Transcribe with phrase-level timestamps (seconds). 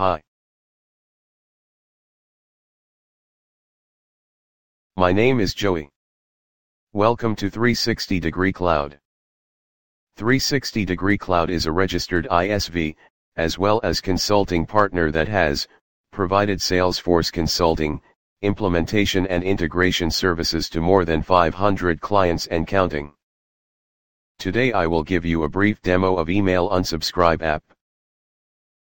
[0.00, 0.18] Hi.
[4.96, 5.90] My name is Joey.
[6.94, 8.98] Welcome to 360 Degree Cloud.
[10.16, 12.96] 360 Degree Cloud is a registered ISV,
[13.36, 15.68] as well as consulting partner that has
[16.12, 18.00] provided Salesforce consulting,
[18.40, 23.12] implementation and integration services to more than 500 clients and counting.
[24.38, 27.62] Today I will give you a brief demo of Email Unsubscribe app.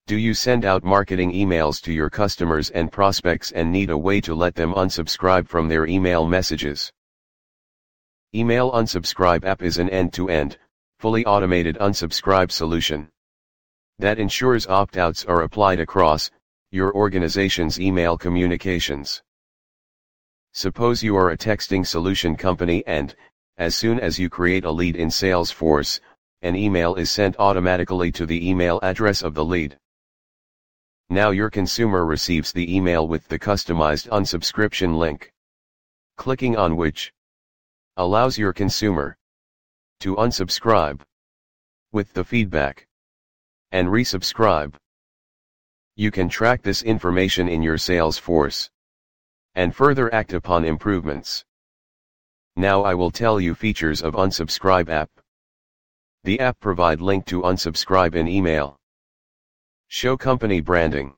[0.08, 4.22] Do you send out marketing emails to your customers and prospects and need a way
[4.22, 6.94] to let them unsubscribe from their email messages?
[8.34, 10.58] Email Unsubscribe app is an end-to-end,
[10.98, 13.10] fully automated unsubscribe solution
[14.00, 16.32] that ensures opt-outs are applied across
[16.72, 19.22] your organization's email communications.
[20.54, 23.14] Suppose you are a texting solution company and,
[23.58, 26.00] as soon as you create a lead in Salesforce,
[26.44, 29.78] an email is sent automatically to the email address of the lead.
[31.10, 35.32] Now your consumer receives the email with the customized unsubscription link.
[36.18, 37.14] Clicking on which
[37.96, 39.18] allows your consumer
[40.02, 41.02] to unsubscribe
[41.94, 42.88] with the feedback
[43.72, 44.76] and resubscribe.
[45.96, 48.70] You can track this information in your Salesforce
[49.56, 51.46] and further act upon improvements.
[52.56, 55.10] Now I will tell you features of unsubscribe app.
[56.24, 58.77] The app provide link to unsubscribe in email.
[59.90, 61.16] Show company branding.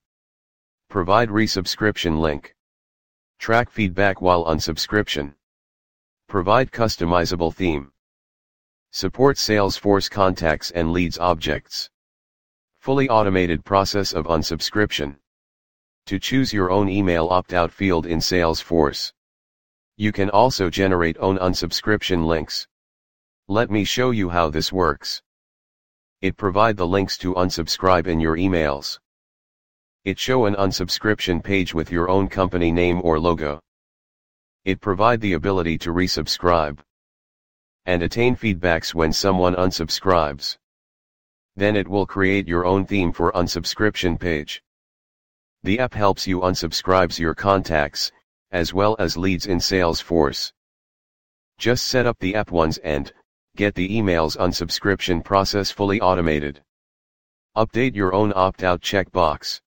[0.89, 2.55] Provide resubscription link.
[3.39, 5.33] Track feedback while unsubscription.
[6.27, 7.91] Provide customizable theme.
[8.91, 11.89] Support Salesforce contacts and leads objects.
[12.77, 15.15] Fully automated process of unsubscription.
[16.05, 19.11] To choose your own email opt-out field in Salesforce.
[19.97, 22.67] You can also generate own unsubscription links.
[23.47, 25.23] Let me show you how this works.
[26.21, 28.99] It provide the links to unsubscribe in your emails.
[30.03, 33.61] It show an unsubscription page with your own company name or logo.
[34.65, 36.79] It provide the ability to resubscribe
[37.85, 40.57] and attain feedbacks when someone unsubscribes.
[41.55, 44.61] Then it will create your own theme for unsubscription page.
[45.63, 48.11] The app helps you unsubscribes your contacts,
[48.51, 50.51] as well as leads in Salesforce.
[51.57, 53.11] Just set up the app once and,
[53.55, 56.61] Get the emails unsubscription process fully automated.
[57.57, 59.59] Update your own opt-out checkbox.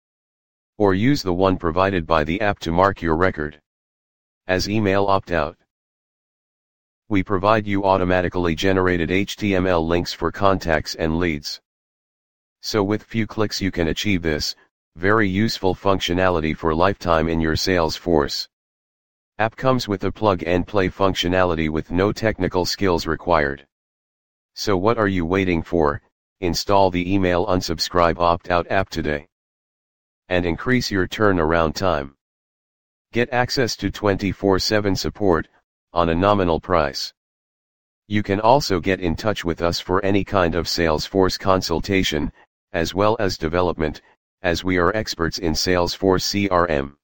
[0.78, 3.60] Or use the one provided by the app to mark your record.
[4.46, 5.56] As email opt-out.
[7.08, 11.60] We provide you automatically generated HTML links for contacts and leads.
[12.62, 14.56] So with few clicks you can achieve this,
[14.96, 18.46] very useful functionality for lifetime in your Salesforce.
[19.38, 23.66] App comes with a plug and play functionality with no technical skills required.
[24.54, 26.02] So what are you waiting for,
[26.40, 29.28] install the email unsubscribe opt-out app today.
[30.28, 32.14] And increase your turnaround time.
[33.12, 35.48] Get access to 24-7 support,
[35.92, 37.12] on a nominal price.
[38.08, 42.32] You can also get in touch with us for any kind of Salesforce consultation,
[42.72, 44.02] as well as development,
[44.42, 46.94] as we are experts in Salesforce CRM.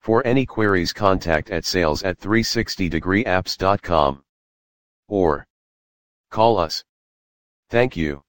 [0.00, 4.24] For any queries contact at sales at 360degreeapps.com.
[5.08, 5.46] Or
[6.32, 6.82] Call us.
[7.68, 8.22] Thank you.